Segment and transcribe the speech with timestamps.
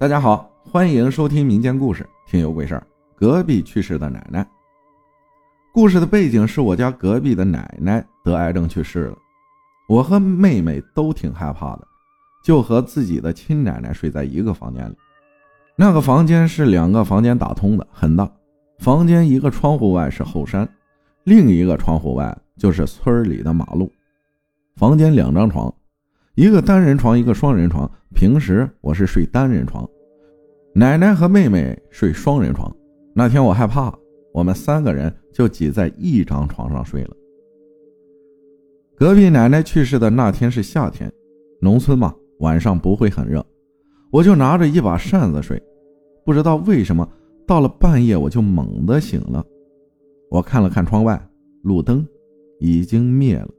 [0.00, 2.80] 大家好，欢迎收听民间故事《听有鬼事儿》。
[3.14, 4.48] 隔壁去世的奶奶，
[5.74, 9.18] 故事的背景是我家隔壁的奶奶得癌症去世了。
[9.86, 11.86] 我和妹妹都挺害怕的，
[12.42, 14.96] 就和自己的亲奶奶睡在一个房间里。
[15.76, 18.26] 那个房间是两个房间打通的，很大。
[18.78, 20.66] 房间一个窗户外是后山，
[21.24, 23.92] 另一个窗户外就是村里的马路。
[24.76, 25.70] 房间两张床。
[26.40, 27.86] 一个单人床，一个双人床。
[28.14, 29.86] 平时我是睡单人床，
[30.74, 32.74] 奶奶和妹妹睡双人床。
[33.14, 33.94] 那天我害怕，
[34.32, 37.14] 我们三个人就挤在一张床上睡了。
[38.96, 41.12] 隔壁奶奶去世的那天是夏天，
[41.60, 43.44] 农村嘛，晚上不会很热，
[44.10, 45.62] 我就拿着一把扇子睡。
[46.24, 47.06] 不知道为什么，
[47.46, 49.44] 到了半夜我就猛地醒了。
[50.30, 51.22] 我看了看窗外，
[51.64, 52.02] 路灯
[52.60, 53.50] 已经灭了。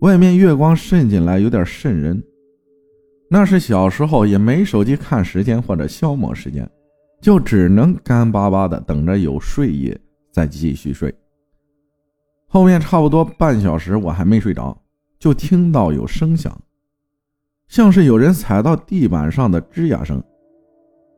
[0.00, 2.22] 外面月光渗进来，有点渗人。
[3.28, 6.68] 那是小时候也没手机看时间或者消磨时间，
[7.20, 9.96] 就只能干巴巴的等着有睡意
[10.32, 11.12] 再继续睡。
[12.46, 14.80] 后面差不多半小时我还没睡着，
[15.18, 16.56] 就听到有声响，
[17.66, 20.22] 像是有人踩到地板上的吱呀声。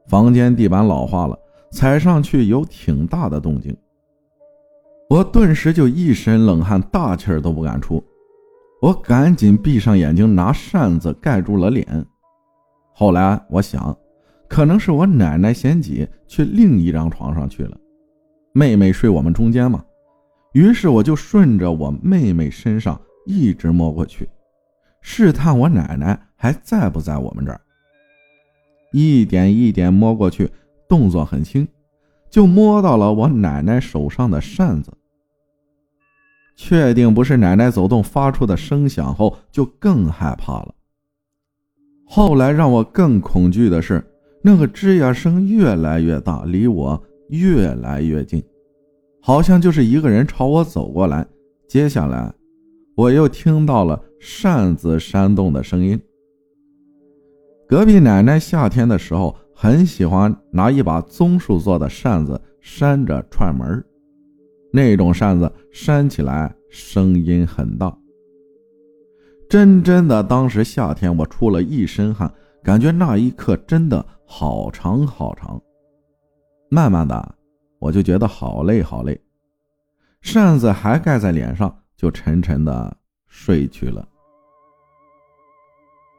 [0.09, 1.39] 房间地板老化了，
[1.71, 3.77] 踩上去有挺大的动静。
[5.11, 8.03] 我顿时就一身冷汗，大气儿都不敢出。
[8.81, 12.05] 我赶紧闭上眼睛，拿扇子盖住了脸。
[12.95, 13.95] 后来我想，
[14.49, 17.77] 可能是我奶奶嫌挤，去另一张床上去了。
[18.53, 19.85] 妹妹睡我们中间嘛，
[20.55, 24.27] 于是我就顺着我妹妹身上一直摸过去，
[25.03, 27.61] 试探我奶奶还在不在我们这儿。
[28.93, 30.51] 一点一点摸过去，
[30.89, 31.69] 动作很轻，
[32.31, 34.91] 就摸到了我奶奶手上的扇子。
[36.63, 40.75] 确定不是奶奶走动发出的声响后，就更害怕了。
[42.05, 44.05] 后来让我更恐惧的是，
[44.45, 48.45] 那个吱呀声越来越大，离我越来越近，
[49.23, 51.27] 好像就是一个人朝我走过来。
[51.67, 52.31] 接下来，
[52.95, 55.99] 我又听到了扇子扇动的声音。
[57.67, 63.83] 隔壁奶奶夏天的时候很喜欢拿一把棕树做的扇子扇着串门
[64.73, 67.97] 那种扇子扇起来声音很大，
[69.49, 72.33] 真真的，当时夏天我出了一身汗，
[72.63, 75.61] 感觉那一刻真的好长好长。
[76.69, 77.35] 慢慢的，
[77.81, 79.21] 我就觉得好累好累，
[80.23, 84.07] 扇子还盖在脸上，就沉沉的睡去了。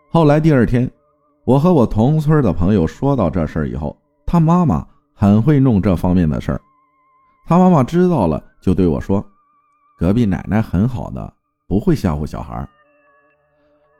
[0.10, 0.92] 后来第二天，
[1.46, 6.62] 我和我同村的朋友说到这事儿以后，他妈妈很会弄这方面的事儿。
[7.52, 9.22] 他妈妈知道了，就对我说
[10.00, 11.34] ：“隔壁奶奶很好的，
[11.68, 12.66] 不会吓唬小孩。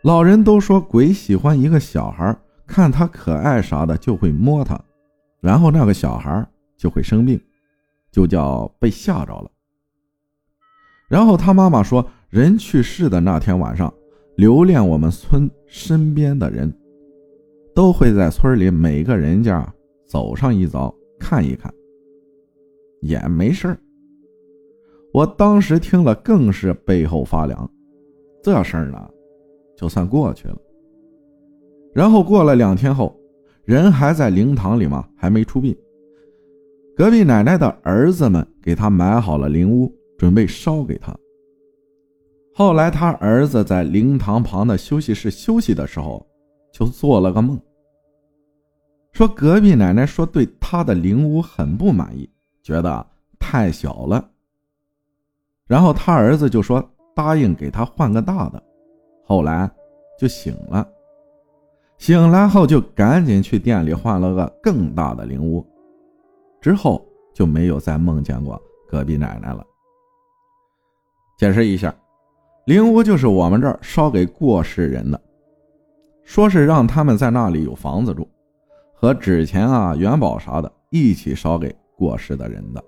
[0.04, 2.34] 老人都说鬼喜欢一个小孩，
[2.66, 4.80] 看他可爱啥的就会摸他，
[5.42, 6.48] 然后那个小孩
[6.78, 7.38] 就会生病，
[8.10, 9.52] 就叫被吓着了。”
[11.12, 13.94] 然后他妈妈说，人去世的那天晚上，
[14.38, 16.74] 留恋我们村身边的人，
[17.76, 19.68] 都会在村里每个人家
[20.08, 21.70] 走上一遭看一看。
[23.02, 23.78] 也没事
[25.14, 27.70] 我当时听了更是背后发凉，
[28.42, 29.10] 这事儿呢，
[29.76, 30.58] 就算过去了。
[31.94, 33.14] 然后过了两天后，
[33.66, 35.06] 人还在灵堂里吗？
[35.16, 35.78] 还没出殡。
[36.96, 41.14] 隔壁奶奶的儿子们给他买好了灵屋，准备烧给他。
[42.54, 46.26] 后来他儿子在灵堂旁的休息室休息的时候，
[46.72, 47.60] 就做了个梦，
[49.12, 52.30] 说隔壁奶奶说对他的灵屋很不满意。
[52.72, 53.06] 觉得
[53.38, 54.30] 太小了，
[55.68, 56.82] 然后他儿子就说
[57.14, 58.64] 答应给他换个大的，
[59.26, 59.70] 后来
[60.18, 60.88] 就醒了，
[61.98, 65.66] 醒来后就赶紧去店里换了个更大的灵屋，
[66.62, 69.66] 之后就没有再梦见过隔壁奶奶了。
[71.38, 71.94] 解释一下，
[72.68, 75.22] 灵屋就是我们这儿烧给过世人的，
[76.24, 78.30] 说是让他们在那里有房子住，
[78.94, 81.76] 和纸钱啊、元宝啥的一起烧给。
[82.02, 82.84] 过世的人的，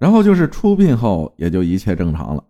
[0.00, 2.44] 然后就是出殡后也就一切正常了。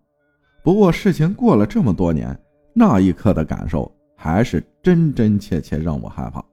[0.63, 2.35] 不过事情过了这么多年，
[2.73, 6.43] 那一刻的感受还是真真切切让我害怕。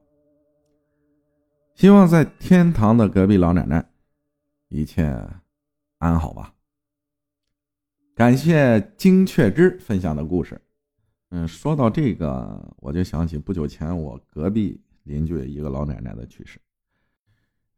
[1.73, 3.83] 希望在天堂的隔壁老奶奶
[4.67, 5.03] 一切
[5.97, 6.53] 安好吧。
[8.13, 10.61] 感谢金雀枝分享的故事。
[11.31, 16.59] 嗯，说到这个，我就想起不久前我隔壁邻居一个老奶奶的去世。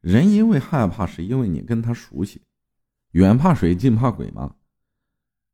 [0.01, 2.41] 人因为害怕，是因为你跟他熟悉，
[3.11, 4.55] 远怕水，近怕鬼嘛。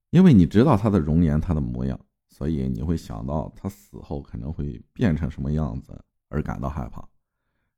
[0.10, 2.00] 因为你知道他的容颜，他的模样，
[2.30, 7.08] 所以你会想到他死后可能会变成什么样子而感到害怕。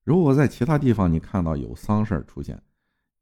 [0.03, 2.61] 如果在其他地方你看到有丧事儿出现，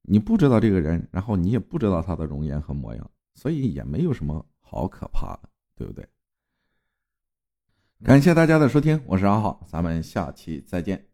[0.02, 6.06] 你不知道这个人，然后你也不知道他的容颜和模样，所以也没有什么好可怕的，对不对？
[8.04, 11.08] 感谢大家的收听，我是阿浩，咱们下期再见。